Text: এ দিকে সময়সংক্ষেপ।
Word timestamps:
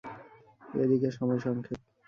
এ 0.75 0.83
দিকে 0.89 1.09
সময়সংক্ষেপ। 1.11 1.79